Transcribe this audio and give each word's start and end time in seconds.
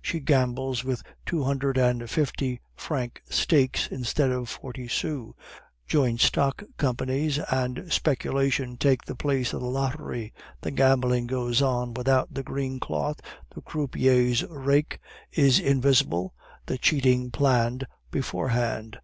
She 0.00 0.18
gambles 0.18 0.82
with 0.82 1.02
two 1.26 1.42
hundred 1.42 1.76
and 1.76 2.08
fifty 2.08 2.62
franc 2.74 3.20
stakes 3.28 3.86
instead 3.88 4.30
of 4.30 4.48
forty 4.48 4.88
sous; 4.88 5.34
joint 5.86 6.22
stock 6.22 6.62
companies 6.78 7.38
and 7.38 7.92
speculation 7.92 8.78
take 8.78 9.04
the 9.04 9.14
place 9.14 9.52
of 9.52 9.60
the 9.60 9.66
lottery; 9.66 10.32
the 10.62 10.70
gambling 10.70 11.26
goes 11.26 11.60
on 11.60 11.92
without 11.92 12.32
the 12.32 12.42
green 12.42 12.80
cloth, 12.80 13.20
the 13.54 13.60
croupier's 13.60 14.42
rake 14.44 15.00
is 15.30 15.60
invisible, 15.60 16.32
the 16.64 16.78
cheating 16.78 17.30
planned 17.30 17.86
beforehand. 18.10 18.96